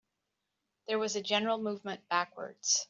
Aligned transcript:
There 0.87 0.97
was 0.97 1.15
a 1.15 1.21
general 1.21 1.59
movement 1.59 2.09
backwards. 2.09 2.79